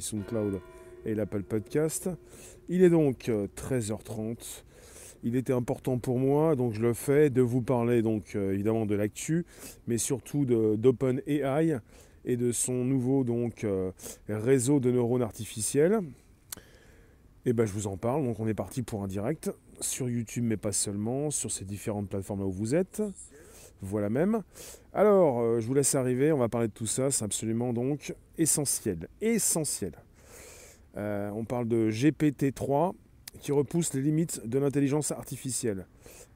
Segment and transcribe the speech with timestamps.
[0.00, 0.62] SoundCloud
[1.04, 2.08] et l'Apple Podcast.
[2.70, 4.18] Il est donc 13h30.
[4.18, 4.34] Euh,
[5.24, 8.86] Il était important pour moi, donc je le fais, de vous parler donc euh, évidemment
[8.86, 9.44] de l'actu,
[9.86, 11.80] mais surtout d'OpenAI
[12.24, 13.90] et de son nouveau donc euh,
[14.26, 16.00] réseau de neurones artificiels.
[17.44, 20.44] Et ben je vous en parle, donc on est parti pour un direct sur YouTube,
[20.44, 23.02] mais pas seulement, sur ces différentes plateformes là où vous êtes.
[23.82, 24.42] Voilà même.
[24.92, 28.14] Alors, euh, je vous laisse arriver, on va parler de tout ça, c'est absolument donc
[28.38, 29.08] essentiel.
[29.20, 29.92] Essentiel.
[30.96, 32.94] Euh, on parle de GPT-3
[33.40, 35.86] qui repousse les limites de l'intelligence artificielle.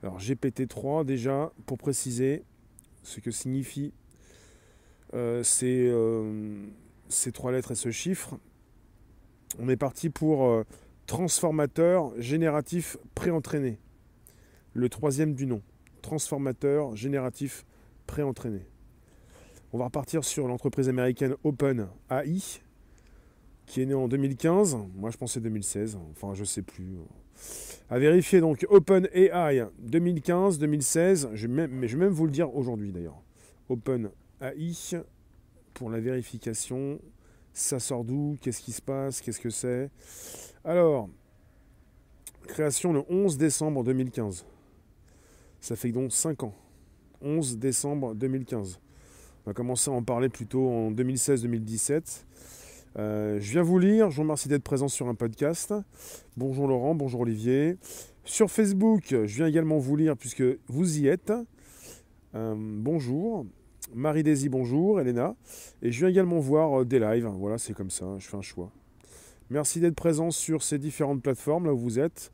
[0.03, 2.43] Alors GPT-3, déjà, pour préciser
[3.03, 3.93] ce que signifie
[5.15, 5.93] euh, ces,
[7.09, 8.37] ces, trois lettres et ce chiffre,
[9.59, 10.65] on est parti pour
[11.07, 13.79] transformateur génératif préentraîné.
[14.75, 15.63] Le troisième du nom
[16.03, 17.65] transformateur génératif
[18.07, 18.67] pré-entraîné.
[19.73, 22.61] On va repartir sur l'entreprise américaine OpenAI,
[23.67, 24.79] qui est née en 2015.
[24.95, 25.99] Moi, je pensais 2016.
[26.11, 26.97] Enfin, je sais plus.
[27.91, 31.31] À vérifier donc OpenAI 2015, 2016.
[31.35, 33.21] Je mais je vais même vous le dire aujourd'hui d'ailleurs.
[33.69, 34.13] OpenAI
[35.75, 36.99] pour la vérification.
[37.53, 38.39] Ça sort d'où?
[38.41, 39.21] Qu'est-ce qui se passe?
[39.21, 39.91] Qu'est-ce que c'est?
[40.65, 41.11] Alors,
[42.47, 44.47] création le 11 décembre 2015.
[45.61, 46.55] Ça fait donc 5 ans.
[47.21, 48.81] 11 décembre 2015.
[49.45, 52.25] On va commencer à en parler plutôt en 2016-2017.
[52.99, 55.75] Euh, je viens vous lire, je vous remercie d'être présent sur un podcast.
[56.37, 57.77] Bonjour Laurent, bonjour Olivier.
[58.25, 61.33] Sur Facebook, je viens également vous lire puisque vous y êtes.
[62.35, 63.47] Euh, bonjour.
[63.95, 65.01] Marie-Daisy, bonjour.
[65.01, 65.35] Elena.
[65.83, 67.29] Et je viens également voir euh, des lives.
[67.39, 68.71] Voilà, c'est comme ça, je fais un choix.
[69.51, 72.31] Merci d'être présent sur ces différentes plateformes là où vous êtes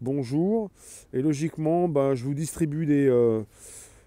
[0.00, 0.70] bonjour.
[1.12, 3.06] Et logiquement, bah, je vous distribue des...
[3.06, 3.42] Euh,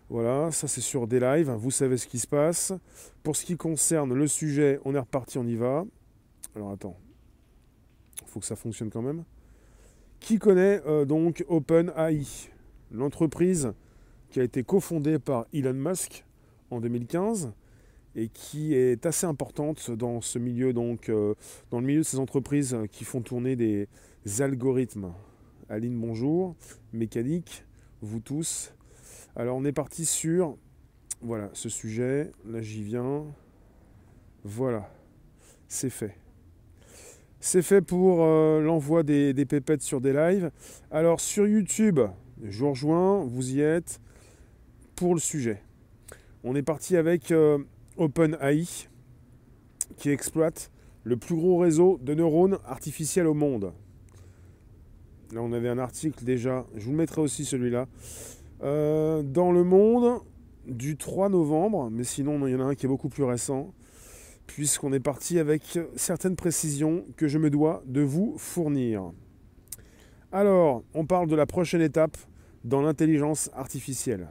[0.09, 2.73] voilà, ça c'est sur des lives, vous savez ce qui se passe.
[3.21, 5.85] Pour ce qui concerne le sujet, on est reparti, on y va.
[6.55, 6.97] Alors attends,
[8.23, 9.23] il faut que ça fonctionne quand même.
[10.19, 12.23] Qui connaît euh, donc OpenAI
[12.91, 13.71] L'entreprise
[14.31, 16.25] qui a été cofondée par Elon Musk
[16.71, 17.51] en 2015
[18.15, 21.35] et qui est assez importante dans ce milieu, donc euh,
[21.69, 23.87] dans le milieu de ces entreprises qui font tourner des
[24.39, 25.13] algorithmes?
[25.71, 26.55] Aline, bonjour.
[26.93, 27.63] Mécanique,
[28.01, 28.73] vous tous.
[29.35, 30.57] Alors, on est parti sur
[31.21, 32.31] voilà ce sujet.
[32.49, 33.23] Là, j'y viens.
[34.43, 34.91] Voilà,
[35.67, 36.15] c'est fait.
[37.39, 40.49] C'est fait pour euh, l'envoi des, pépettes sur des lives.
[40.89, 41.99] Alors, sur YouTube,
[42.43, 44.01] je vous rejoins, vous y êtes
[44.95, 45.61] pour le sujet.
[46.43, 47.59] On est parti avec euh,
[47.95, 48.87] OpenAI
[49.97, 50.71] qui exploite
[51.03, 53.71] le plus gros réseau de neurones artificiels au monde.
[55.33, 57.87] Là, on avait un article déjà, je vous le mettrai aussi celui-là.
[58.63, 60.21] Euh, dans le monde
[60.65, 63.73] du 3 novembre, mais sinon, il y en a un qui est beaucoup plus récent,
[64.47, 69.11] puisqu'on est parti avec certaines précisions que je me dois de vous fournir.
[70.31, 72.17] Alors, on parle de la prochaine étape
[72.63, 74.27] dans l'intelligence artificielle.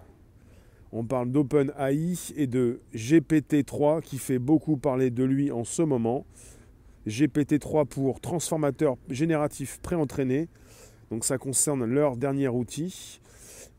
[0.91, 6.25] On parle d'OpenAI et de GPT-3 qui fait beaucoup parler de lui en ce moment.
[7.06, 10.48] GPT-3 pour transformateur génératif préentraîné.
[11.11, 13.21] Donc ça concerne leur dernier outil.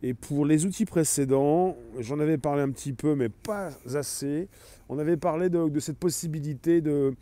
[0.01, 4.47] Et pour les outils précédents, j'en avais parlé un petit peu, mais pas assez.
[4.87, 7.13] On avait parlé de, cette possibilité de,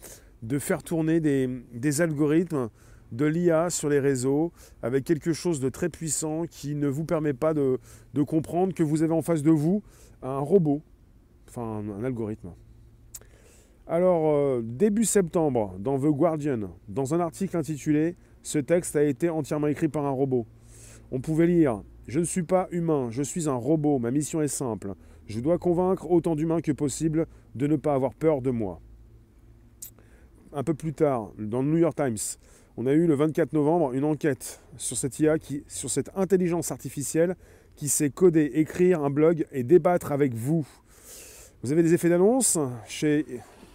[0.44, 2.70] de faire tourner des, des algorithmes
[3.12, 4.52] de l'IA sur les réseaux
[4.82, 7.80] avec quelque chose de très puissant qui ne vous permet pas de,
[8.14, 9.82] de comprendre que vous avez en face de vous
[10.22, 10.82] un robot,
[11.48, 12.52] enfin un, algorithme.
[13.88, 18.16] Alors, euh, début septembre, dans The Guardian, dans un article intitulé
[18.48, 20.46] ce texte a été entièrement écrit par un robot.
[21.12, 24.48] On pouvait lire Je ne suis pas humain, je suis un robot, ma mission est
[24.48, 24.94] simple.
[25.26, 28.80] Je dois convaincre autant d'humains que possible de ne pas avoir peur de moi.
[30.54, 32.38] Un peu plus tard, dans le New York Times,
[32.78, 35.36] on a eu le 24 novembre une enquête sur cette IA,
[35.68, 37.36] sur cette intelligence artificielle
[37.76, 40.66] qui sait coder, écrire un blog et débattre avec vous.
[41.64, 43.26] Vous avez des effets d'annonce chez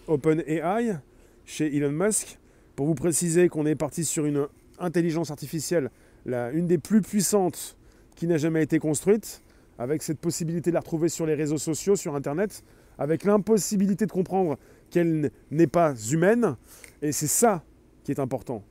[0.06, 0.96] OpenAI,
[1.44, 2.38] chez Elon Musk,
[2.74, 4.48] pour vous préciser qu'on est parti sur une
[4.78, 5.90] intelligence artificielle,
[6.26, 7.76] une des plus puissantes
[8.16, 9.42] qui n'a jamais été construite,
[9.78, 12.62] avec cette possibilité de la retrouver sur les réseaux sociaux, sur Internet,
[12.98, 14.58] avec l'impossibilité de comprendre
[14.90, 16.56] qu'elle n'est pas humaine.
[17.00, 17.64] Et c'est ça
[18.04, 18.62] qui est important.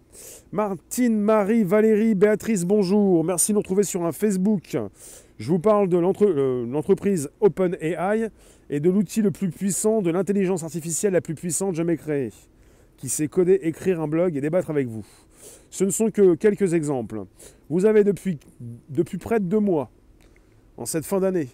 [0.52, 3.24] Martine, Marie, Valérie, Béatrice, bonjour.
[3.24, 4.78] Merci de nous retrouver sur un Facebook.
[5.38, 8.30] Je vous parle de euh, l'entreprise OpenAI
[8.70, 12.32] et de l'outil le plus puissant, de l'intelligence artificielle la plus puissante jamais créée,
[12.98, 15.06] qui sait coder, écrire un blog et débattre avec vous.
[15.70, 17.26] Ce ne sont que quelques exemples.
[17.70, 18.40] Vous avez depuis,
[18.90, 19.90] depuis près de deux mois,
[20.78, 21.50] en cette fin d'année,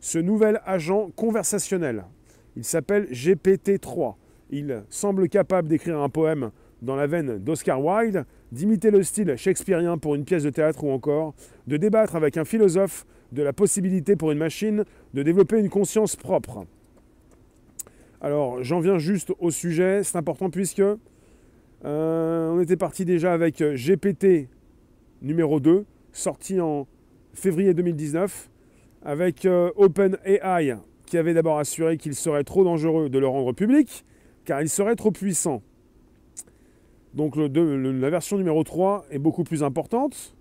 [0.00, 2.04] ce nouvel agent conversationnel.
[2.56, 4.14] Il s'appelle GPT-3.
[4.50, 6.50] Il semble capable d'écrire un poème
[6.82, 10.90] dans la veine d'Oscar Wilde, d'imiter le style shakespearien pour une pièce de théâtre ou
[10.90, 11.34] encore
[11.66, 14.84] de débattre avec un philosophe de la possibilité pour une machine
[15.14, 16.66] de développer une conscience propre.
[18.20, 20.82] Alors j'en viens juste au sujet, c'est important puisque
[21.84, 24.48] euh, on était parti déjà avec GPT
[25.20, 26.86] numéro 2, sorti en
[27.34, 28.50] février 2019,
[29.02, 30.76] avec euh, OpenAI
[31.06, 34.04] qui avait d'abord assuré qu'il serait trop dangereux de le rendre public,
[34.44, 35.62] car il serait trop puissant.
[37.14, 40.34] Donc la version numéro 3 est beaucoup plus importante.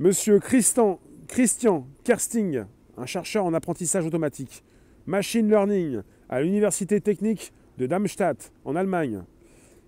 [0.00, 0.98] Monsieur Christian,
[1.28, 2.64] Christian Kersting,
[2.96, 4.64] un chercheur en apprentissage automatique,
[5.06, 9.22] machine learning à l'université technique de Darmstadt en Allemagne,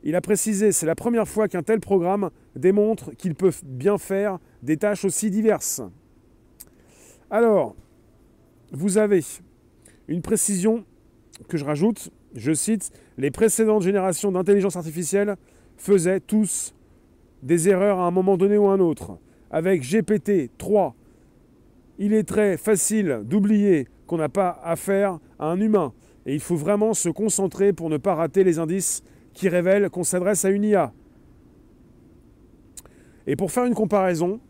[0.06, 4.38] il a précisé c'est la première fois qu'un tel programme démontre qu'il peut bien faire
[4.62, 5.82] des tâches aussi diverses.
[7.28, 7.74] Alors,
[8.70, 9.24] vous avez
[10.06, 10.84] une précision
[11.48, 15.34] que je rajoute, je cite, les précédentes générations d'intelligence artificielle
[15.76, 16.72] faisaient tous
[17.42, 19.18] des erreurs à un moment donné ou à un autre.
[19.50, 20.94] Avec GPT 3,
[21.98, 25.92] il est très facile d'oublier qu'on n'a pas affaire à un humain.
[26.26, 29.02] Et il faut vraiment se concentrer pour ne pas rater les indices
[29.36, 30.92] qui révèlent qu'on s'adresse à une IA.
[33.26, 34.40] Et pour faire une comparaison,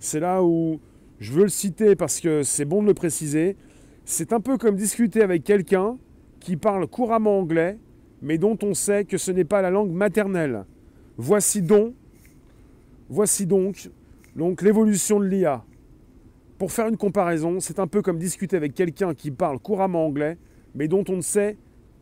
[0.00, 0.80] c'est là où
[1.20, 3.56] je veux le citer parce que c'est bon de le préciser,
[4.04, 5.96] c'est un peu comme discuter avec quelqu'un
[6.40, 7.78] qui parle couramment anglais,
[8.20, 10.64] mais dont on sait que ce n'est pas la langue maternelle.
[11.16, 11.94] Voici donc,
[13.08, 13.90] voici donc,
[14.34, 15.64] donc l'évolution de l'IA.
[16.58, 20.36] Pour faire une comparaison, c'est un peu comme discuter avec quelqu'un qui parle couramment anglais,
[20.74, 21.56] mais dont on ne sait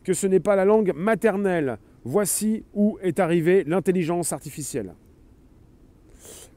[0.04, 1.78] que ce n'est pas la langue maternelle.
[2.04, 4.94] Voici où est arrivée l'intelligence artificielle.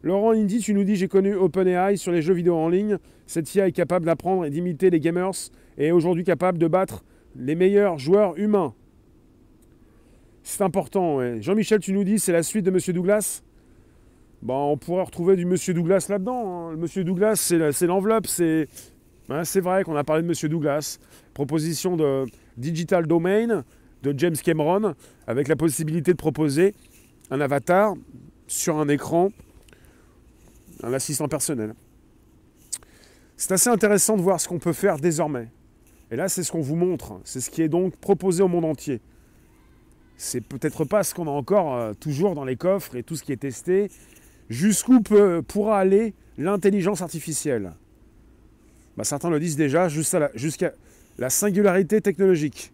[0.04, 2.98] Laurent Indy, tu nous dis j'ai connu OpenAI sur les jeux vidéo en ligne.
[3.26, 5.32] Cette IA est capable d'apprendre et d'imiter les gamers
[5.78, 7.04] et est aujourd'hui capable de battre
[7.36, 8.74] les meilleurs joueurs humains.
[10.44, 11.20] C'est important.
[11.42, 13.42] Jean-Michel, tu nous dis c'est la suite de Monsieur Douglas.
[14.42, 16.70] Bon, on pourrait retrouver du Monsieur Douglas là-dedans.
[16.70, 16.76] Hein.
[16.78, 18.28] Monsieur Douglas, c'est l'enveloppe.
[18.28, 18.68] C'est
[19.30, 21.00] hein, c'est vrai qu'on a parlé de Monsieur Douglas.
[21.34, 23.64] Proposition de Digital Domain
[24.04, 24.96] de James Cameron
[25.26, 26.74] avec la possibilité de proposer
[27.32, 27.96] un avatar
[28.48, 29.30] sur un écran
[30.84, 31.74] un assistant personnel.
[33.36, 35.50] C'est assez intéressant de voir ce qu'on peut faire désormais.
[36.12, 37.20] Et là, c'est ce qu'on vous montre.
[37.24, 39.02] C'est ce qui est donc proposé au monde entier.
[40.18, 43.24] C'est peut-être pas ce qu'on a encore euh, toujours dans les coffres et tout ce
[43.24, 43.92] qui est testé.
[44.50, 47.74] Jusqu'où pourra aller l'intelligence artificielle
[48.96, 50.32] bah, Certains le disent déjà, jusqu'à la,
[51.18, 52.72] la, singularité technologique,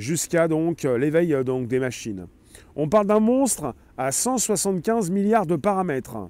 [0.00, 2.26] jusqu'à donc l'éveil des machines.
[2.76, 6.28] On parle d'un monstre à 175 milliards de paramètres.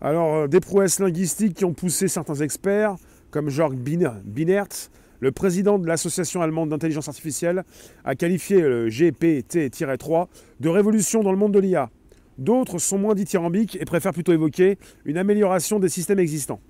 [0.00, 2.94] Alors, euh, des prouesses linguistiques qui ont poussé certains experts,
[3.30, 4.90] comme Jörg Binert,
[5.20, 7.64] le président de l'association allemande d'intelligence artificielle,
[8.04, 10.28] a qualifié le GPT-3
[10.60, 11.90] de révolution dans le monde de l'IA.
[12.38, 16.60] D'autres sont moins dithyrambiques et préfèrent plutôt évoquer une amélioration des systèmes existants.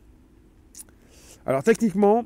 [1.45, 2.25] Alors techniquement,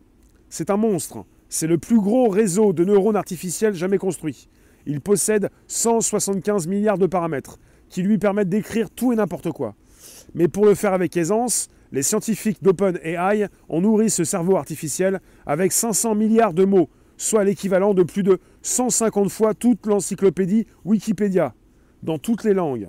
[0.49, 1.25] c'est un monstre.
[1.55, 4.49] C'est le plus gros réseau de neurones artificiels jamais construit.
[4.87, 7.59] Il possède 175 milliards de paramètres
[7.91, 9.75] qui lui permettent d'écrire tout et n'importe quoi.
[10.33, 15.73] Mais pour le faire avec aisance, les scientifiques d'OpenAI ont nourri ce cerveau artificiel avec
[15.73, 16.89] 500 milliards de mots,
[17.19, 21.55] soit l'équivalent de plus de 150 fois toute l'encyclopédie Wikipédia,
[22.03, 22.89] dans toutes les langues.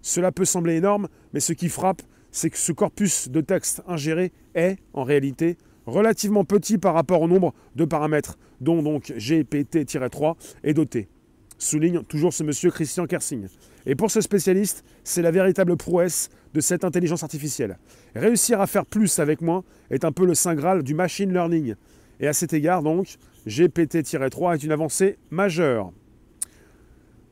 [0.00, 4.32] Cela peut sembler énorme, mais ce qui frappe, c'est que ce corpus de texte ingéré
[4.56, 10.34] est, en réalité, relativement petit par rapport au nombre de paramètres dont donc GPT-3
[10.64, 11.08] est doté.
[11.58, 13.46] Souligne toujours ce monsieur Christian Kersing.
[13.86, 17.78] Et pour ce spécialiste, c'est la véritable prouesse de cette intelligence artificielle.
[18.14, 21.74] Réussir à faire plus avec moins est un peu le saint graal du machine learning.
[22.20, 25.92] Et à cet égard, donc, GPT-3 est une avancée majeure.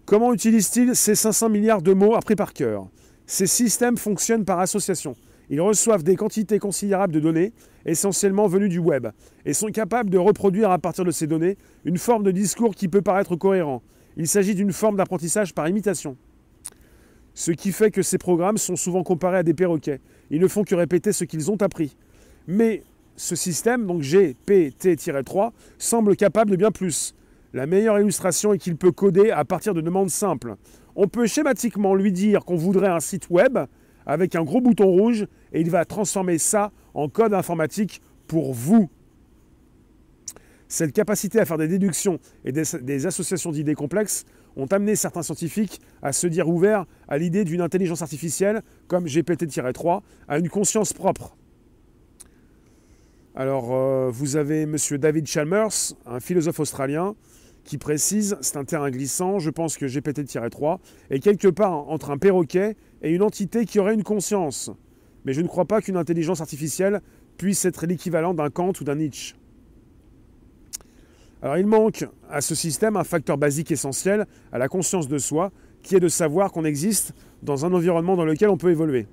[0.07, 2.88] Comment utilise-t-il ces 500 milliards de mots appris par cœur?
[3.26, 5.14] Ces systèmes fonctionnent par association.
[5.50, 7.52] Ils reçoivent des quantités considérables de données,
[7.85, 9.09] essentiellement venues du web,
[9.45, 12.88] et sont capables de reproduire à partir de ces données une forme de discours qui
[12.88, 13.83] peut paraître cohérent.
[14.16, 16.16] Il s'agit d'une forme d'apprentissage par imitation
[17.35, 20.00] ce qui fait que ces programmes sont souvent comparés à des perroquets.
[20.30, 21.97] Ils ne font que répéter ce qu'ils ont appris.
[22.47, 22.83] Mais
[23.16, 27.14] ce système, donc GPT-3, semble capable de bien plus.
[27.52, 30.57] La meilleure illustration est qu'il peut coder à partir de demandes simples.
[30.97, 33.59] On peut schématiquement lui dire qu'on voudrait un site web
[34.11, 38.90] avec un gros bouton rouge et il va transformer ça en code informatique pour vous.
[40.67, 44.25] Cette capacité à faire des déductions et des, associations d'idées complexes
[44.57, 50.00] ont amené certains scientifiques à se dire ouverts à l'idée d'une intelligence artificielle, comme GPT-3,
[50.26, 51.37] à une conscience propre.
[53.37, 54.76] Alors, euh, vous avez M.
[54.99, 57.14] David Chalmers, un philosophe australien,
[57.64, 60.79] qui précise c'est un terrain glissant, je pense que GPT-3
[61.11, 64.71] est quelque part entre un perroquet et une entité qui aurait une conscience.
[65.25, 67.00] Mais je ne crois pas qu'une intelligence artificielle
[67.37, 69.35] puisse être l'équivalent d'un Kant ou d'un Nietzsche.
[71.43, 75.52] Alors il manque à ce système un facteur basique essentiel à la conscience de soi,
[75.83, 79.07] qui est de savoir qu'on existe dans un environnement dans lequel on peut évoluer.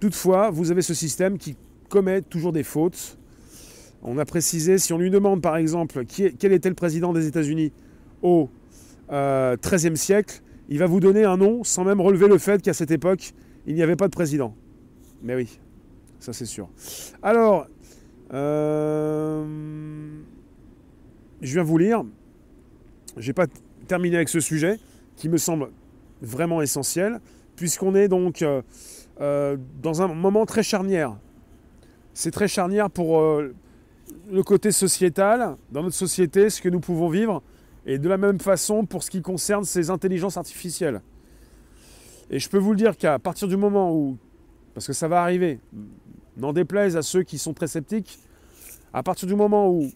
[0.00, 1.56] Toutefois, vous avez ce système qui
[1.88, 3.18] commet toujours des fautes.
[4.02, 7.72] On a précisé, si on lui demande par exemple quel était le président des États-Unis
[8.22, 8.48] au
[9.10, 12.74] XIIIe euh, siècle, il va vous donner un nom sans même relever le fait qu'à
[12.74, 13.32] cette époque,
[13.66, 14.54] il n'y avait pas de président.
[15.22, 15.58] Mais oui,
[16.20, 16.68] ça c'est sûr.
[17.22, 17.66] Alors,
[18.32, 19.44] euh,
[21.40, 22.04] je viens vous lire.
[23.16, 23.46] Je n'ai pas
[23.88, 24.78] terminé avec ce sujet
[25.16, 25.70] qui me semble
[26.22, 27.20] vraiment essentiel,
[27.56, 28.42] puisqu'on est donc
[29.20, 31.16] euh, dans un moment très charnière.
[32.14, 33.20] C'est très charnière pour
[34.30, 37.42] le côté sociétal, dans notre société, ce que nous pouvons vivre,
[37.86, 41.00] et de la même façon pour ce qui concerne ces intelligences artificielles.
[42.30, 44.18] Et je peux vous le dire qu'à partir du moment où,
[44.74, 45.58] parce que ça va arriver,
[46.36, 48.18] n'en déplaise à ceux qui sont très sceptiques,
[48.92, 49.90] à partir du moment où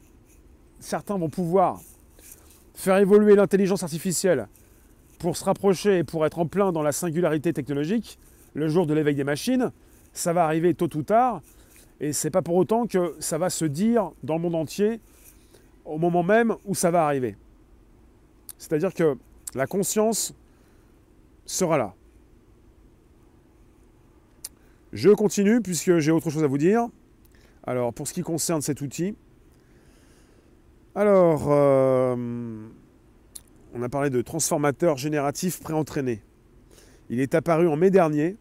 [0.80, 1.80] certains vont pouvoir
[2.74, 4.48] faire évoluer l'intelligence artificielle
[5.18, 8.18] pour se rapprocher et pour être en plein dans la singularité technologique,
[8.54, 9.70] le jour de l'éveil des machines,
[10.12, 11.42] ça va arriver tôt ou tard,
[12.02, 15.00] et c'est pas pour autant que ça va se dire dans le monde entier
[15.84, 17.36] au moment même où ça va arriver.
[18.58, 19.16] C'est-à-dire que
[19.54, 20.34] la conscience
[21.46, 21.94] sera là.
[24.92, 26.88] Je continue puisque j'ai autre chose à vous dire.
[27.64, 29.14] Alors, pour ce qui concerne cet outil,
[30.96, 32.16] alors, euh,
[33.74, 36.20] on a parlé de transformateur génératif pré-entraîné.
[37.08, 38.36] Il est apparu en mai dernier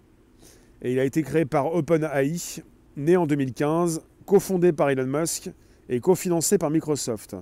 [0.82, 2.64] et il a été créé par OpenAI,
[2.98, 5.52] né en 2015, cofondé par Elon Musk
[5.90, 7.36] et cofinancé par Microsoft.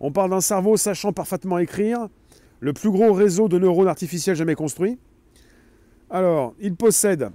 [0.00, 2.08] On parle d'un cerveau sachant parfaitement écrire,
[2.60, 4.98] le plus gros réseau de neurones artificiels jamais construit.
[6.10, 7.30] Alors, il possède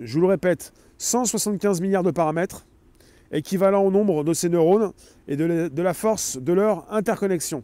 [0.00, 2.66] je vous le répète, 175 milliards de paramètres,
[3.32, 4.92] équivalent au nombre de ces neurones
[5.28, 7.62] et de la force de leur interconnexion,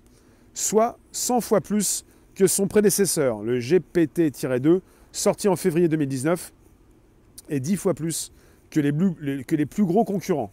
[0.54, 4.80] soit 100 fois plus que son prédécesseur, le GPT-2,
[5.12, 6.52] sorti en février 2019,
[7.48, 8.32] et 10 fois plus
[8.80, 10.50] que les, plus gros concurrents.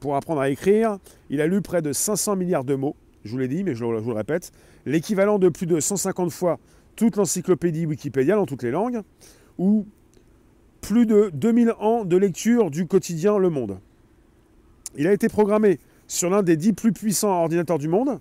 [0.00, 0.98] Pour apprendre à écrire,
[1.28, 3.84] il a lu près de 500 milliards de mots, je vous l'ai dit, mais je
[3.84, 4.52] vous le répète,
[4.86, 6.58] l'équivalent de plus de 150 fois
[6.96, 9.02] toute l'encyclopédie Wikipédia dans toutes les langues,
[9.58, 9.86] ou
[10.80, 13.78] plus de 2000 ans de lecture du quotidien Le Monde.
[14.96, 18.18] Il a été programmé sur l'un des dix plus puissants ordinateurs du monde,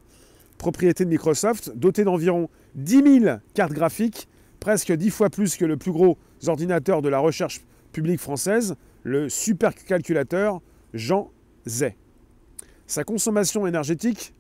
[0.57, 4.27] propriété de Microsoft, doté d'environ 10 000 cartes graphiques,
[4.59, 9.29] presque 10 fois plus que le plus gros ordinateur de la recherche publique française, le
[9.29, 10.61] supercalculateur
[10.93, 11.31] Jean
[11.67, 11.95] Zay.
[12.87, 14.33] Sa consommation énergétique,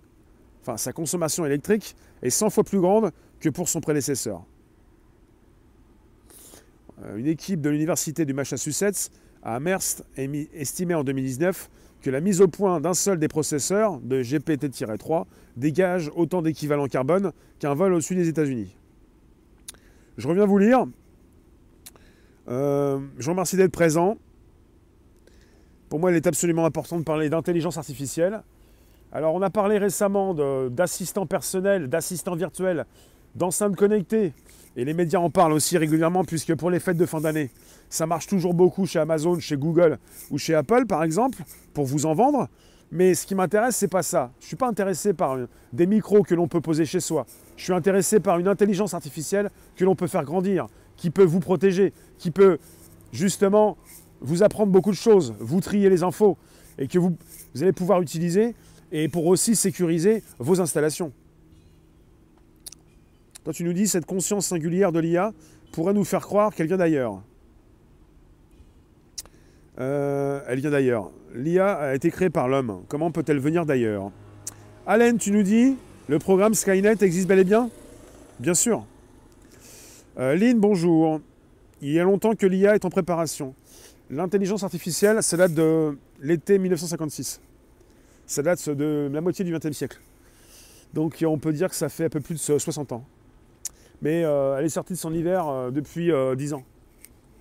[0.61, 4.43] enfin sa consommation électrique, est 100 fois plus grande que pour son prédécesseur.
[7.03, 9.11] Euh, une équipe de l'université du Massachusetts
[9.43, 10.03] à Amherst
[10.53, 11.69] estimé en 2019
[12.01, 15.25] que la mise au point d'un seul des processeurs de GPT-3
[15.57, 18.75] dégage autant d'équivalent carbone qu'un vol au-dessus des États-Unis.
[20.17, 20.85] Je reviens vous lire.
[22.47, 24.17] Euh, je vous remercie d'être présent.
[25.89, 28.43] Pour moi, il est absolument important de parler d'intelligence artificielle.
[29.11, 30.35] Alors, on a parlé récemment
[30.69, 32.85] d'assistants personnels, d'assistants virtuels,
[33.33, 34.33] d'enceintes connectées.
[34.75, 37.49] Et les médias en parlent aussi régulièrement puisque pour les fêtes de fin d'année,
[37.89, 39.97] ça marche toujours beaucoup chez Amazon, chez Google
[40.29, 41.43] ou chez Apple par exemple,
[41.73, 42.47] pour vous en vendre.
[42.91, 44.31] Mais ce qui m'intéresse, c'est pas ça.
[44.39, 45.37] Je ne suis pas intéressé par
[45.73, 47.25] des micros que l'on peut poser chez soi.
[47.57, 50.67] Je suis intéressé par une intelligence artificielle que l'on peut faire grandir,
[50.97, 52.59] qui peut vous protéger, qui peut
[53.11, 53.75] justement
[54.21, 56.37] vous apprendre beaucoup de choses, vous trier les infos
[56.77, 57.15] et que vous,
[57.55, 58.55] allez pouvoir utiliser
[58.91, 61.11] et pour aussi sécuriser vos installations.
[63.43, 65.33] Toi, tu nous dis cette conscience singulière de l'IA
[65.71, 67.21] pourrait nous faire croire qu'elle vient d'ailleurs.
[69.79, 71.11] Euh, elle vient d'ailleurs.
[71.33, 72.83] L'IA a été créée par l'homme.
[72.87, 74.11] Comment peut-elle venir d'ailleurs?
[74.85, 75.75] Allen, tu nous dis,
[76.07, 77.69] le programme Skynet existe bel et bien?
[78.39, 78.85] Bien sûr.
[80.17, 81.21] Euh, Lynn, bonjour.
[81.81, 83.53] Il y a longtemps que l'IA est en préparation.
[84.09, 87.41] L'intelligence artificielle, ça date de l'été 1956.
[88.25, 89.99] Ça date de la moitié du XXe siècle.
[90.93, 93.05] Donc on peut dire que ça fait un peu plus de 60 ans
[94.01, 96.63] mais euh, elle est sortie de son hiver euh, depuis 10 euh, ans.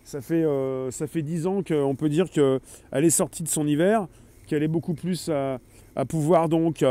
[0.04, 0.46] Ça fait,
[0.90, 4.08] ça fait 10 ans qu'on peut dire qu'elle est sortie de son hiver,
[4.46, 5.58] qu'elle est beaucoup plus à,
[6.06, 6.82] pouvoir donc,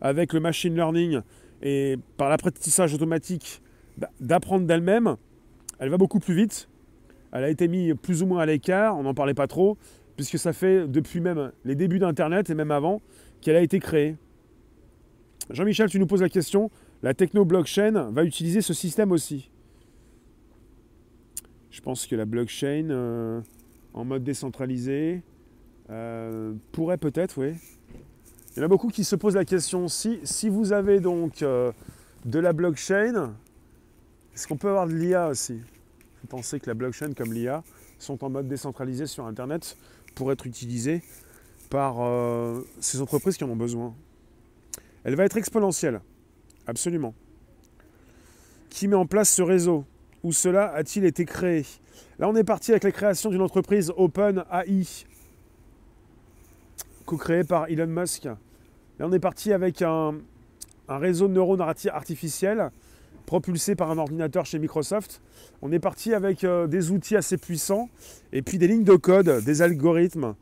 [0.00, 1.20] avec le machine learning
[1.62, 3.60] et par l'apprentissage automatique,
[4.20, 5.16] d'apprendre d'elle-même.
[5.80, 6.68] Elle va beaucoup plus vite.
[7.32, 9.78] Elle a été mise plus ou moins à l'écart, on n'en parlait pas trop,
[10.16, 13.00] puisque ça fait depuis même les débuts d'Internet et même avant
[13.40, 14.16] qu'elle a été créée.
[15.50, 16.70] Jean-Michel, tu nous poses la question,
[17.02, 19.50] la techno blockchain va utiliser ce système aussi?
[21.70, 23.40] Je pense que la blockchain euh,
[23.94, 25.22] en mode décentralisé
[25.88, 27.54] euh, pourrait peut-être, oui.
[28.54, 31.42] Il y en a beaucoup qui se posent la question si, si vous avez donc
[31.42, 31.72] euh,
[32.24, 33.32] de la blockchain,
[34.34, 35.60] est-ce qu'on peut avoir de l'IA aussi?
[36.22, 37.62] Vous pensez que la blockchain comme l'IA
[37.98, 39.76] sont en mode décentralisé sur Internet
[40.14, 41.02] pour être utilisées
[41.70, 41.96] par
[42.80, 43.94] ces entreprises qui en ont besoin.
[45.04, 46.00] Elle va être exponentielle,
[46.66, 47.14] absolument.
[48.68, 49.84] Qui met en place ce réseau?
[50.22, 51.64] Où cela a-t-il été créé?
[52.18, 55.06] Là, on est parti avec la création d'une entreprise OpenAI,
[57.06, 58.24] co-créée par Elon Musk.
[58.24, 58.36] Là,
[59.00, 60.18] on est parti avec un,
[60.88, 62.70] réseau de neurones artificiels
[63.30, 65.22] propulsé par un ordinateur chez Microsoft.
[65.62, 67.88] On est parti avec euh, des outils assez puissants
[68.32, 70.34] et puis des lignes de code, des algorithmes.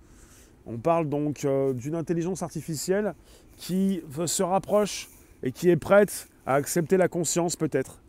[0.64, 3.14] On parle donc euh, d'une intelligence artificielle
[3.58, 5.10] qui se rapproche
[5.42, 8.00] et qui est prête à accepter la conscience peut-être.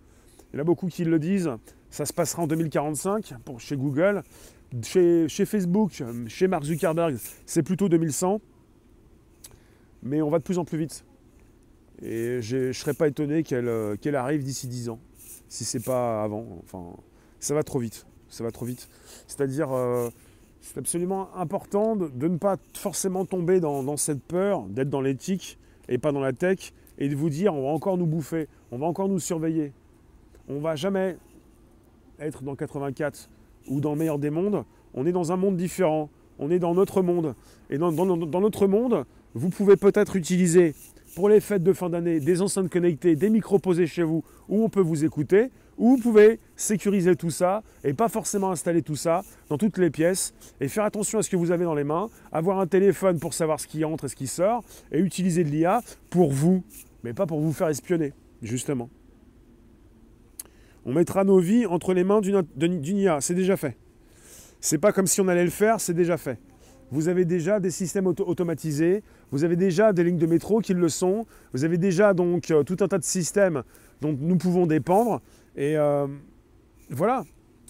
[0.54, 1.52] Il y en a beaucoup qui le disent,
[1.90, 4.24] ça se passera en 2045 pour, chez Google.
[4.82, 8.40] Chez, Facebook, chez Mark Zuckerberg, c'est plutôt 2100.
[10.04, 11.04] Mais on va de plus en plus vite.
[12.02, 15.00] Et je ne serais pas étonné euh, qu'elle arrive d'ici 10 ans,
[15.48, 16.46] si c'est pas avant.
[16.64, 16.96] Enfin,
[17.40, 18.06] ça va trop vite.
[18.30, 18.88] Ça va trop vite.
[19.28, 20.10] C'est-à-dire, euh,
[20.62, 25.98] c'est absolument important de, ne pas forcément tomber dans, cette peur d'être dans l'éthique et
[25.98, 28.86] pas dans la tech et de vous dire on va encore nous bouffer, on va
[28.86, 29.74] encore nous surveiller
[30.50, 31.16] on va jamais
[32.20, 33.30] être dans 84
[33.68, 34.66] ou dans le meilleur des mondes.
[34.94, 36.10] On est dans un monde différent.
[36.40, 37.36] On est dans notre monde.
[37.70, 40.74] Et dans, notre monde, vous pouvez peut-être utiliser
[41.20, 44.64] pour les fêtes de fin d'année des enceintes connectées, des micros posés chez vous où
[44.64, 48.96] on peut vous écouter, ou vous pouvez sécuriser tout ça et pas forcément installer tout
[48.96, 51.84] ça dans toutes les pièces et faire attention à ce que vous avez dans les
[51.84, 55.44] mains, avoir un téléphone pour savoir ce qui entre et ce qui sort et utiliser
[55.44, 56.64] de l'IA pour vous,
[57.04, 58.90] mais pas pour vous faire espionner, justement.
[60.86, 63.20] On mettra nos vies entre les mains d'une IA.
[63.20, 63.76] C'est déjà fait.
[64.62, 66.40] C'est pas comme si on allait le faire, c'est déjà fait.
[66.92, 70.90] Vous avez déjà des systèmes automatisés, vous avez déjà des lignes de métro qui le
[70.90, 73.64] sont, vous avez déjà donc euh, tout un tas de systèmes
[74.02, 75.22] dont nous pouvons dépendre.
[75.56, 76.08] Et euh,
[76.90, 77.24] voilà.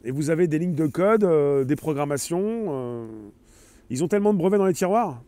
[0.05, 3.09] Et vous avez des lignes de code, euh, des programmations.
[3.89, 5.21] ils ont tellement de brevets dans les tiroirs.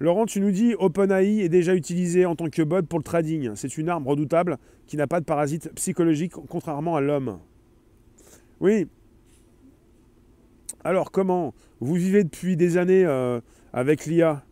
[0.00, 3.52] Laurent, tu nous dis OpenAI est déjà utilisé en tant que bot pour le trading.
[3.54, 7.38] C'est une arme redoutable qui n'a pas de parasite psychologique, contrairement à l'homme.
[8.60, 8.88] Oui.
[10.88, 13.42] Alors, comment Vous vivez depuis des années euh,
[13.74, 14.42] avec l'IA,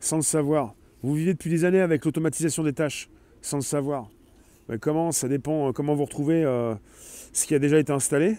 [0.00, 0.74] sans le savoir.
[1.02, 3.10] Vous vivez depuis des années avec l'automatisation des tâches,
[3.42, 4.08] sans le savoir.
[4.80, 6.74] Comment Ça dépend euh, comment vous retrouvez euh,
[7.34, 8.38] ce qui a déjà été installé.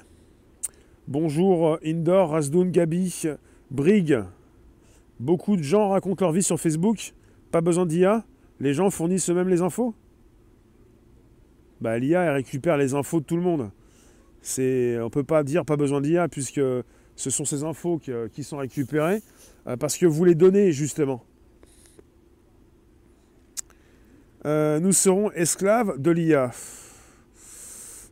[1.08, 3.26] Bonjour Indor, Razdoun, Gabi,
[3.70, 4.18] Brig.
[5.20, 7.14] Beaucoup de gens racontent leur vie sur Facebook.
[7.52, 8.26] Pas besoin d'IA.
[8.62, 9.94] Les gens fournissent eux-mêmes les infos.
[11.82, 13.70] Bah, L'IA, elle récupère les infos de tout le monde.
[14.58, 16.60] On ne peut pas dire pas besoin d'IA puisque
[17.16, 18.00] ce sont ces infos
[18.34, 19.22] qui, sont récupérées
[19.68, 21.24] euh, parce que vous les donnez justement.
[24.46, 26.52] Euh, nous serons esclaves de l'IA.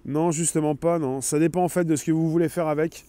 [0.06, 1.22] Non, justement pas, non.
[1.22, 3.06] Ça dépend en fait de ce que vous voulez faire avec.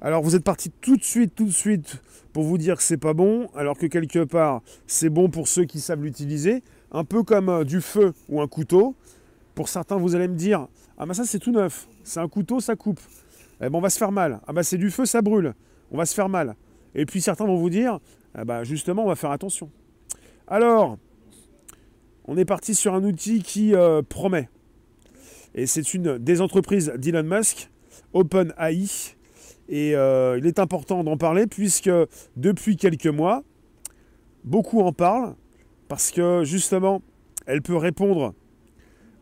[0.00, 1.96] Alors vous êtes parti tout de suite, tout de suite
[2.32, 5.64] pour vous dire que c'est pas bon, alors que quelque part c'est bon pour ceux
[5.64, 8.94] qui savent l'utiliser, un peu comme euh, du feu ou un couteau.
[9.54, 12.60] Pour certains, vous allez me dire ah ben ça c'est tout neuf, c'est un couteau,
[12.60, 13.00] ça coupe.
[13.60, 14.40] Eh ben on va se faire mal.
[14.46, 15.54] Ah ben c'est du feu, ça brûle,
[15.90, 16.56] on va se faire mal.
[16.94, 17.98] Et puis certains vont vous dire
[18.34, 19.70] ah ben justement on va faire attention.
[20.46, 20.98] Alors,
[22.24, 24.48] on est parti sur un outil qui euh, promet.
[25.54, 27.70] Et c'est une des entreprises d'Elon Musk,
[28.12, 29.14] OpenAI,
[29.68, 31.90] et euh, il est important d'en parler puisque
[32.36, 33.42] depuis quelques mois,
[34.44, 35.34] beaucoup en parlent
[35.88, 37.02] parce que justement,
[37.46, 38.34] elle peut répondre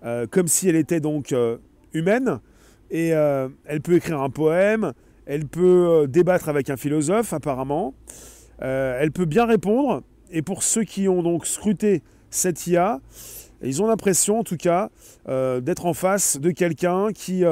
[0.05, 1.35] euh, comme si elle était donc
[1.93, 2.41] humaine
[2.91, 4.93] et elle peut écrire un poème,
[5.27, 7.95] elle peut débattre avec un philosophe apparemment,
[8.61, 13.01] elle peut bien répondre et pour ceux qui ont donc scruté cette IA,
[13.63, 14.91] ils ont l'impression en tout cas
[15.27, 17.45] d'être en face de quelqu'un qui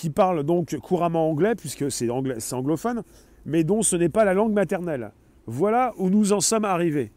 [0.00, 3.02] qui parle donc couramment anglais, puisque c'est anglophone,
[3.44, 5.12] mais dont ce n'est pas la langue maternelle.
[5.46, 7.12] Voilà où nous en sommes arrivés.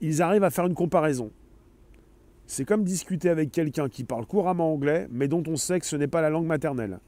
[0.00, 1.32] Ils arrivent à faire une comparaison.
[2.50, 5.94] C'est comme discuter avec quelqu'un qui parle couramment anglais, mais dont on sait que ce
[5.94, 6.98] n'est pas la langue maternelle.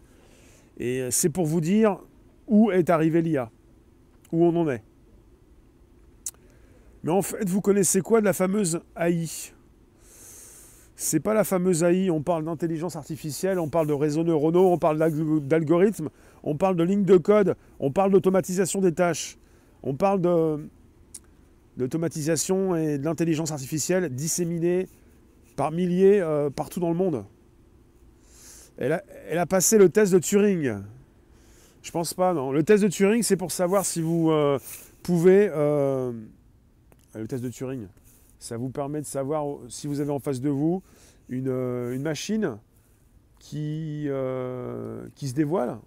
[0.78, 1.98] Et c'est pour vous dire
[2.46, 3.50] où est arrivé l'IA,
[4.30, 4.84] où on en est.
[7.02, 9.26] Mais en fait, vous connaissez quoi de la fameuse AI
[10.94, 14.78] c'est pas la fameuse AI, on parle d'intelligence artificielle, on parle de réseaux neuronaux, on
[14.78, 14.98] parle
[15.40, 16.10] d'algorithmes,
[16.44, 19.36] on parle de lignes de code, on parle d'automatisation des tâches,
[19.82, 20.20] on parle
[21.76, 24.86] d'automatisation et d'intelligence artificielle disséminée
[25.56, 27.24] par milliers euh, partout dans le monde.
[28.78, 28.92] Elle
[29.38, 30.78] a, passé le test de Turing.
[31.82, 32.52] Je pense pas, non.
[32.52, 34.58] Le test de Turing, c'est pour savoir si vous euh,
[35.02, 35.48] pouvez...
[35.52, 36.12] Euh,
[37.14, 37.86] le test de Turing,
[38.38, 40.82] ça vous permet de savoir si vous avez en face de vous
[41.28, 42.56] une, machine
[43.38, 44.08] qui,
[45.14, 45.78] qui se dévoile.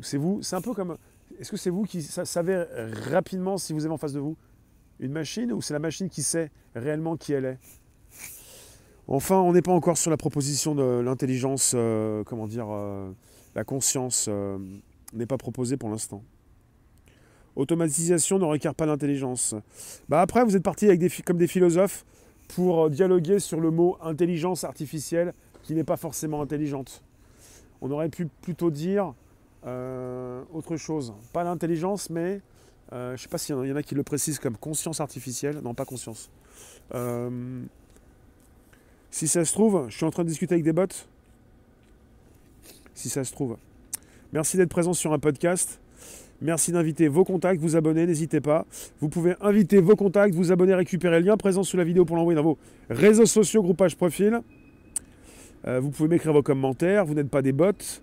[0.00, 0.96] C'est vous, c'est un peu comme...
[1.38, 2.64] Est-ce que c'est vous qui savez
[3.10, 4.36] rapidement si vous avez en face de vous
[4.98, 7.58] une machine ou c'est la machine qui sait réellement qui elle est?
[9.08, 13.10] Enfin, on n'est pas encore sur la proposition de l'intelligence, euh, comment dire, euh,
[13.54, 14.58] la conscience euh,
[15.12, 16.22] n'est pas proposée pour l'instant.
[17.56, 19.54] Automatisation ne requiert pas l'intelligence.
[20.08, 22.06] Bah après, vous êtes parti avec des, comme des philosophes
[22.48, 27.02] pour dialoguer sur le mot intelligence artificielle qui n'est pas forcément intelligente.
[27.80, 29.14] On aurait pu plutôt dire
[29.64, 31.12] autre chose.
[31.32, 32.40] Pas l'intelligence, mais
[32.90, 35.60] je ne sais pas s'il y en a qui le précisent comme conscience artificielle.
[35.62, 36.30] Non, pas conscience.
[39.12, 40.86] Si ça se trouve, je suis en train de discuter avec des bots.
[42.94, 43.58] Si ça se trouve.
[44.32, 45.80] Merci d'être présent sur un podcast.
[46.40, 48.64] Merci d'inviter vos contacts, vous abonner, n'hésitez pas.
[49.00, 52.16] Vous pouvez inviter vos contacts, vous abonner, récupérer le lien présent sous la vidéo pour
[52.16, 54.40] l'envoyer dans vos réseaux sociaux, groupage profil.
[55.66, 58.00] Euh, vous pouvez m'écrire vos commentaires, vous n'êtes pas des bots.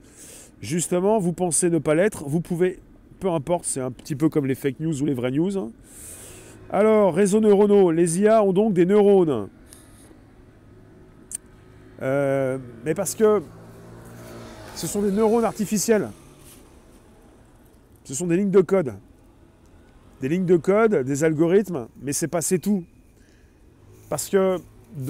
[0.61, 2.79] Justement, vous pensez ne pas l'être, vous pouvez,
[3.19, 5.57] peu importe, c'est un petit peu comme les fake news ou les vraies news.
[5.57, 5.71] Hein.
[6.69, 9.49] Alors, réseaux neuronaux, les IA ont donc des neurones.
[12.01, 13.41] Euh, mais parce que
[14.75, 16.09] ce sont des neurones artificiels.
[18.03, 18.93] Ce sont des lignes de code.
[20.21, 22.83] Des lignes de code, des algorithmes, mais c'est pas c'est tout.
[24.09, 24.57] Parce que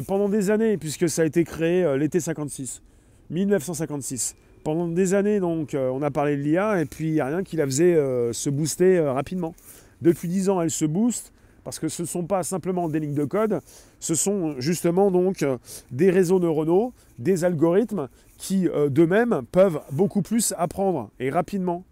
[0.07, 2.81] pendant des années, puisque ça a été créé euh, l'été 56,
[3.29, 7.21] 1956, pendant des années, donc, euh, on a parlé de l'IA, et puis il n'y
[7.21, 7.95] a rien qui la faisait
[8.33, 9.55] se booster rapidement.
[10.01, 11.33] Depuis 10 ans, elle se booste
[11.69, 13.59] parce que ce ne sont pas simplement des lignes de code,
[13.99, 15.59] ce sont justement donc euh,
[15.91, 21.83] des réseaux neuronaux, des algorithmes qui euh, d'eux-mêmes peuvent beaucoup plus apprendre et rapidement.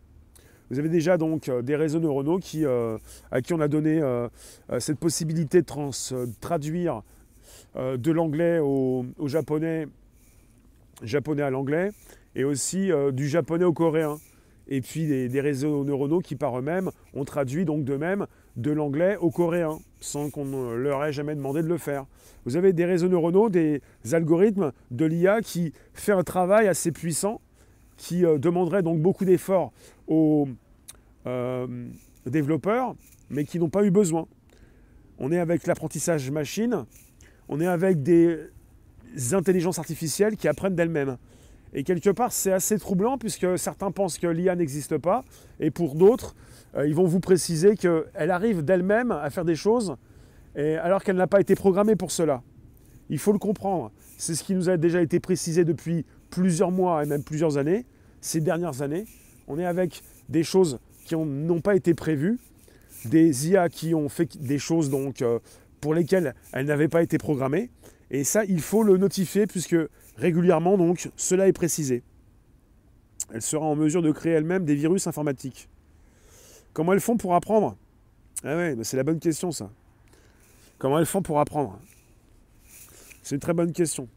[0.72, 4.02] Vous avez déjà donc euh, des réseaux neuronaux qui, à qui on a donné
[4.80, 7.04] cette possibilité de traduire
[7.76, 9.88] de l'anglais au, japonais,
[11.04, 11.92] japonais à l'anglais,
[12.34, 14.18] et aussi du japonais au coréen.
[14.70, 18.26] Et puis des, des réseaux neuronaux qui par eux-mêmes ont traduit donc d'eux-mêmes
[18.58, 22.06] de l'anglais au coréen, sans qu'on leur ait jamais demandé de le faire.
[22.46, 27.39] Vous avez des réseaux neuronaux, des algorithmes de l'IA qui fait un travail assez puissant,
[27.98, 29.72] qui euh, demanderait donc beaucoup d'efforts
[30.08, 30.48] aux
[31.26, 31.67] euh,
[32.26, 32.96] développeurs,
[33.30, 34.28] mais qui n'ont pas eu besoin.
[35.20, 36.86] On est avec l'apprentissage machine,
[37.50, 38.39] on est avec des
[39.32, 41.17] intelligences artificielles qui apprennent d'elles-mêmes.
[41.74, 45.24] Et quelque part, c'est assez troublant puisque certains pensent que l'IA n'existe pas,
[45.60, 46.36] et pour d'autres,
[46.76, 49.96] euh, ils vont vous préciser qu'elle arrive d'elle-même à faire des choses
[50.82, 52.42] alors qu'elle n'a pas été programmée pour cela.
[53.10, 53.92] Il faut le comprendre.
[54.18, 57.86] C'est ce qui nous a déjà été précisé depuis plusieurs mois et même plusieurs années,
[58.22, 59.06] ces dernières années.
[59.48, 62.38] On est avec des choses qui n'ont pas été prévues,
[63.06, 65.40] des IA qui ont fait des choses donc, euh,
[65.80, 67.70] pour lesquelles elles n'avaient pas été programmées.
[68.12, 69.78] Et ça, il faut le notifier puisque
[70.18, 72.04] régulièrement, donc, cela est précisé.
[73.32, 75.70] Elle sera en mesure de créer elle-même des virus informatiques.
[76.74, 77.78] Comment elles font pour apprendre?
[78.44, 79.72] Ah ouais, c'est la bonne question ça.
[80.78, 81.80] Comment elles font pour apprendre?
[83.24, 84.08] C'est une très bonne question.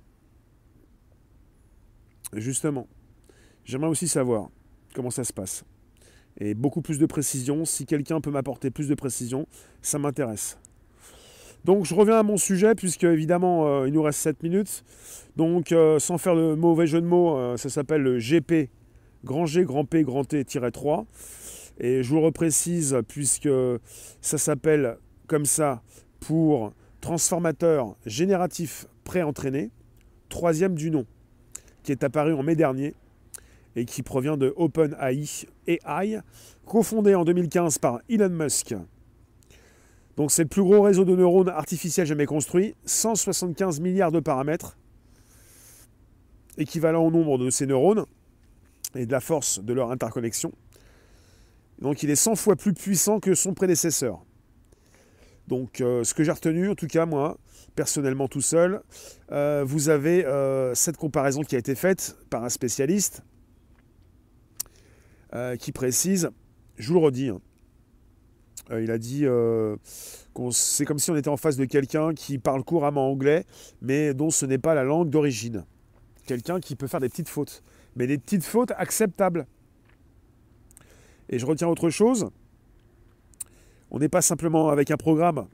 [2.35, 2.87] Justement,
[3.65, 4.51] j'aimerais aussi savoir
[4.95, 5.65] comment ça se passe.
[6.39, 7.65] Et beaucoup plus de précision.
[7.65, 9.49] Si quelqu'un peut m'apporter plus de précision,
[9.83, 10.59] ça m'intéresse.
[11.65, 14.85] Donc je reviens à mon sujet, puisque évidemment euh, il nous reste 7 minutes.
[15.37, 18.71] Donc euh, sans faire de mauvais jeu de mots, euh, ça s'appelle le GP,
[19.25, 21.05] grand G, grand P, grand T-3.
[21.79, 23.49] Et je vous le reprécise, puisque
[24.21, 25.83] ça s'appelle comme ça
[26.21, 29.71] pour transformateur génératif pré-entraîné,
[30.29, 31.07] troisième du nom,
[31.83, 32.95] qui est apparu en mai dernier
[33.77, 36.21] et qui provient de OpenAI AI,
[36.67, 38.75] cofondé en 2015 par Elon Musk.
[40.21, 44.77] Donc c'est le plus gros réseau de neurones artificiels jamais construit, 175 milliards de paramètres,
[46.59, 48.05] équivalent au nombre de ces neurones
[48.95, 50.53] et de la force de leur interconnexion.
[51.81, 54.23] Donc il est 100 fois plus puissant que son prédécesseur.
[55.49, 57.39] Donc euh, ce que j'ai retenu, en tout cas moi,
[57.75, 58.83] personnellement tout seul,
[59.33, 63.23] euh, vous avez euh, cette comparaison qui a été faite par un spécialiste
[65.61, 66.29] qui précise,
[66.77, 67.41] je vous le redis, hein,
[68.71, 69.77] Euh, il a dit euh,
[70.53, 73.45] c'est comme si on était en face de quelqu'un qui parle couramment anglais,
[73.83, 75.65] mais dont ce n'est pas la langue d'origine.
[76.27, 77.63] Quelqu'un qui peut faire des petites fautes,
[77.97, 79.47] mais des petites fautes acceptables.
[81.29, 82.31] Et je retiens autre chose.
[83.91, 85.47] On n'est pas simplement avec un programme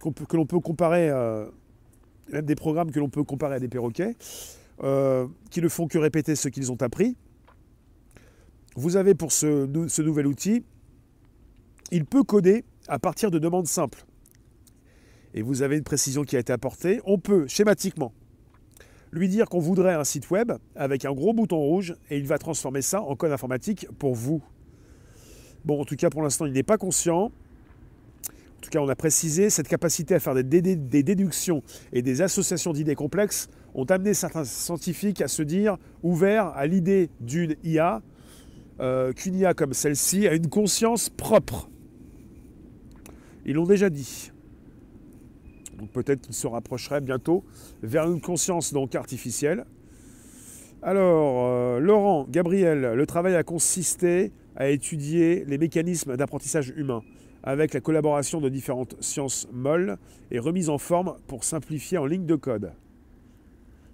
[0.00, 1.46] que l'on peut comparer, euh,
[2.32, 4.16] même des programmes que l'on peut comparer à des perroquets,
[5.50, 7.16] qui ne font que répéter ce qu'ils ont appris.
[8.74, 9.66] Vous avez pour ce
[10.02, 10.64] nouvel outil
[11.92, 14.04] il peut coder à partir de demandes simples.
[15.34, 17.00] Et vous avez une précision qui a été apportée.
[17.04, 18.12] On peut schématiquement
[19.12, 22.38] lui dire qu'on voudrait un site web avec un gros bouton rouge et il va
[22.38, 24.42] transformer ça en code informatique pour vous.
[25.66, 27.24] Bon, en tout cas, pour l'instant, il n'est pas conscient.
[27.24, 32.72] En tout cas, on a précisé cette capacité à faire des, déductions et des associations
[32.72, 38.02] d'idées complexes ont amené certains scientifiques à se dire ouverts à l'idée d'une IA,
[38.80, 41.68] euh, qu'une IA comme celle-ci a une conscience propre.
[43.44, 44.30] Ils l'ont déjà dit.
[45.78, 47.44] Donc peut-être qu'ils se rapprocheraient bientôt
[47.82, 49.64] vers une conscience donc artificielle.
[50.82, 57.02] Alors, euh, Laurent, Gabriel, le travail a consisté à étudier les mécanismes d'apprentissage humain
[57.42, 59.96] avec la collaboration de différentes sciences molles
[60.30, 62.72] et remise en forme pour simplifier en ligne de code.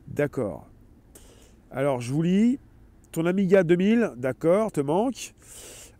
[0.08, 0.68] D'accord.
[1.70, 2.58] Alors, je vous lis.
[3.12, 5.34] Ton Amiga 2000, d'accord, te manque.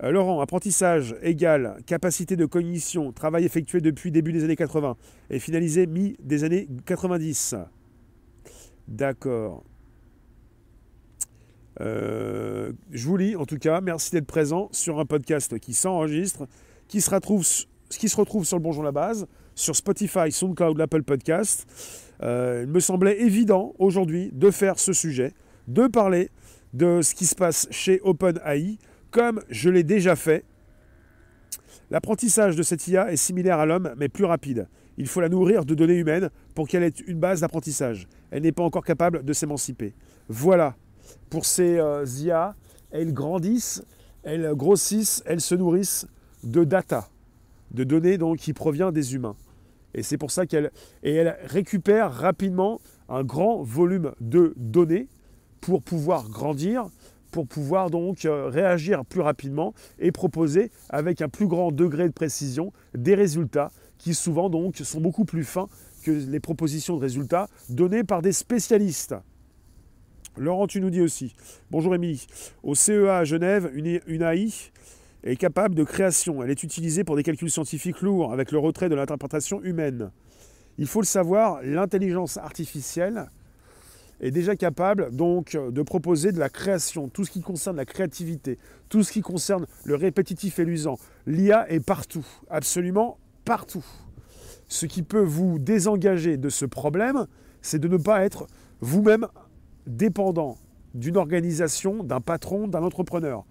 [0.03, 4.97] Euh, Laurent, apprentissage égal capacité de cognition, travail effectué depuis début des années 80
[5.31, 7.57] et finalisé mi des années 90.
[8.87, 9.65] D'accord.
[11.81, 16.47] Euh, je vous lis en tout cas, merci d'être présent sur un podcast qui s'enregistre,
[16.87, 17.47] qui se retrouve,
[17.91, 21.67] qui se retrouve sur le Bonjour la Base, sur Spotify, SoundCloud, l'Apple Podcast.
[22.23, 25.35] Euh, il me semblait évident aujourd'hui de faire ce sujet,
[25.67, 26.31] de parler
[26.73, 28.79] de ce qui se passe chez OpenAI,
[29.11, 30.45] comme je l'ai déjà fait,
[31.91, 34.69] l'apprentissage de cette IA est similaire à l'homme, mais plus rapide.
[34.97, 38.09] Il faut la nourrir de données humaines pour qu'elle ait une base d'apprentissage.
[38.31, 39.95] Elle n'est pas encore capable de s'émanciper.
[40.29, 40.77] Voilà,
[41.31, 42.55] pour ces euh, IA,
[42.91, 43.83] elles grandissent,
[44.23, 46.07] elles grossissent, elles se nourrissent
[46.43, 47.09] de data,
[47.71, 49.37] de données qui proviennent des humains.
[49.95, 50.71] Et c'est pour ça qu'elles
[51.03, 55.09] et elle récupèrent rapidement un grand volume de données
[55.61, 56.89] pour pouvoir grandir
[57.31, 62.13] pour pouvoir donc euh, réagir plus rapidement et proposer avec un plus grand degré de
[62.13, 65.69] précision des résultats qui souvent donc sont beaucoup plus fins
[66.03, 69.15] que les propositions de résultats données par des spécialistes.
[70.37, 71.35] Laurent, tu nous dis aussi.
[71.71, 72.27] Bonjour Émilie.
[72.63, 74.53] Au CEA à Genève, une, une AI
[75.25, 76.43] est capable de création.
[76.43, 80.13] Elle est utilisée pour des calculs scientifiques lourds avec le retrait de l'interprétation humaine.
[80.79, 83.29] Il faut le savoir, l'intelligence artificielle
[84.21, 88.59] est déjà capable donc de proposer de la création, tout ce qui concerne la créativité,
[88.89, 90.99] tout ce qui concerne le répétitif et l'usant.
[91.27, 93.85] L'IA est partout, absolument partout.
[94.69, 97.27] Ce qui peut vous désengager de ce problème,
[97.63, 98.47] c'est de ne pas être
[98.81, 99.27] vous-même
[99.87, 100.59] dépendant
[100.95, 103.45] d'une organisation, d'un patron, d'un entrepreneur.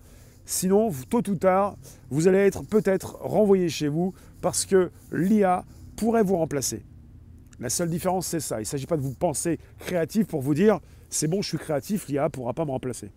[0.46, 1.76] Sinon, tôt ou tard,
[2.10, 5.66] vous allez être peut-être renvoyé chez vous parce que l'IA
[5.98, 6.84] pourrait vous remplacer.
[7.60, 8.58] La seule différence, c'est ça.
[8.58, 11.58] Il ne s'agit pas de vous penser créatif pour vous dire c'est bon, je suis
[11.58, 13.10] créatif, l'IA ne pourra pas me remplacer.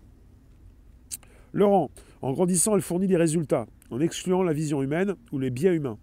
[1.52, 1.90] Laurent,
[2.22, 5.98] en grandissant, elle fournit des résultats, en excluant la vision humaine ou les biais humains.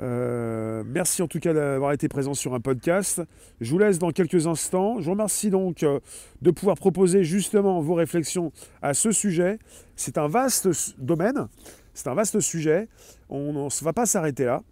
[0.00, 3.22] Euh, merci en tout cas d'avoir été présent sur un podcast.
[3.60, 5.00] Je vous laisse dans quelques instants.
[5.00, 5.98] Je vous remercie donc euh,
[6.40, 9.58] de pouvoir proposer justement vos réflexions à ce sujet.
[9.96, 11.48] C'est un vaste domaine.
[11.98, 12.86] C'est un vaste sujet.
[13.28, 14.62] On ne va pas s'arrêter là.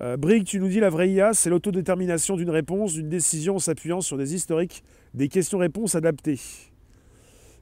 [0.00, 3.58] Euh, Brig, tu nous dis la vraie IA, c'est l'autodétermination d'une réponse, d'une décision en
[3.58, 6.40] s'appuyant sur des historiques, des questions-réponses adaptées.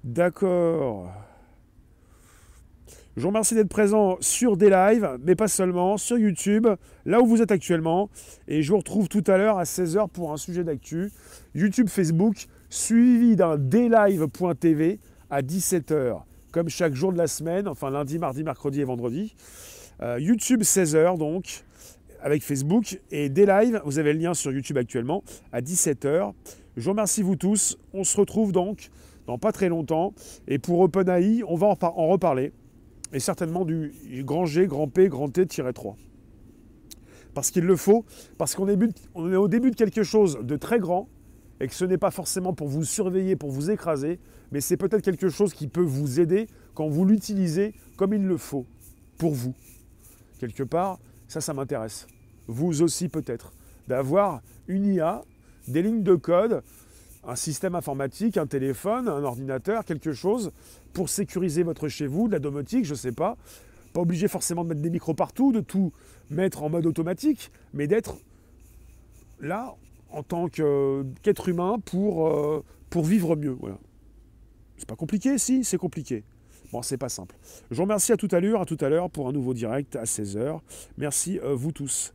[0.05, 1.13] D'accord.
[3.17, 6.69] Je vous remercie d'être présent sur des lives, mais pas seulement, sur YouTube,
[7.05, 8.09] là où vous êtes actuellement.
[8.47, 11.11] Et je vous retrouve tout à l'heure à 16h pour un sujet d'actu.
[11.57, 18.19] YouTube, Facebook, suivi d'un daylive.tv à 17h comme chaque jour de la semaine, enfin lundi,
[18.19, 19.35] mardi, mercredi et vendredi.
[20.03, 21.65] Euh, YouTube 16h donc,
[22.23, 23.01] avec Facebook.
[23.11, 26.33] Et des lives, vous avez le lien sur YouTube actuellement, à 17h.
[26.77, 27.79] Je vous remercie vous tous.
[27.93, 28.91] On se retrouve donc
[29.27, 30.15] dans pas très longtemps.
[30.49, 32.53] Et pour OpenAI, on va en reparler.
[33.13, 33.93] Et certainement du
[34.25, 35.95] grand G, grand P, grand T-3.
[37.35, 38.05] Parce qu'il le faut,
[38.39, 41.09] parce qu'on est, est au début de quelque chose de très grand,
[41.61, 44.19] et que ce n'est pas forcément pour vous surveiller, pour vous écraser,
[44.51, 48.37] mais c'est peut-être quelque chose qui peut vous aider quand vous l'utilisez comme il le
[48.37, 48.67] faut,
[49.19, 49.55] pour vous.
[50.39, 52.07] Quelque part, ça, ça m'intéresse.
[52.47, 53.53] Vous aussi peut-être,
[53.87, 55.23] d'avoir une IA,
[55.69, 56.63] des lignes de code
[57.25, 60.53] un système informatique, un téléphone, un ordinateur, quelque chose
[60.93, 63.37] pour sécuriser votre chez vous, de la domotique, je ne sais pas.
[63.93, 65.93] Pas obligé forcément de mettre des micros partout, de tout
[66.31, 68.17] mettre en mode automatique, mais d'être
[69.41, 69.75] là
[70.11, 72.65] en tant qu'être humain pour, euh,
[72.97, 73.57] vivre mieux.
[74.77, 76.25] C'est pas compliqué, si, c'est compliqué.
[76.73, 77.37] Bon, c'est pas simple.
[77.71, 79.97] Je vous remercie à tout à l'heure, à tout à l'heure pour un nouveau direct
[79.97, 80.61] à 16h.
[80.99, 82.15] Merci euh, vous tous.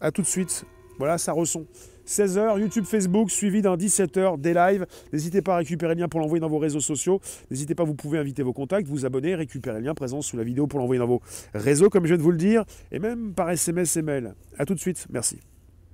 [0.00, 0.64] À tout de suite.
[0.98, 1.64] Voilà, ça ressent.
[2.06, 4.86] 16h, YouTube, Facebook, suivi d'un 17h, des lives.
[5.12, 7.20] N'hésitez pas à récupérer le lien pour l'envoyer dans vos réseaux sociaux.
[7.50, 10.44] N'hésitez pas, vous pouvez inviter vos contacts, vous abonner, récupérer le lien présent sous la
[10.44, 11.22] vidéo pour l'envoyer dans vos
[11.54, 14.34] réseaux, comme je viens de vous le dire, et même par SMS et mail.
[14.58, 15.38] A tout de suite, merci.